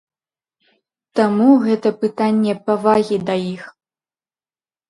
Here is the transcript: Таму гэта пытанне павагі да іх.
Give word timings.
Таму 1.19 1.49
гэта 1.65 1.87
пытанне 2.05 2.53
павагі 2.71 3.17
да 3.29 3.35
іх. 3.53 3.63